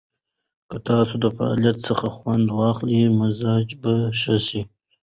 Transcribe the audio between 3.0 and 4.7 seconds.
مزاج به ښه شي.